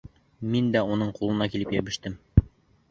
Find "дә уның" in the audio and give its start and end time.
0.77-1.13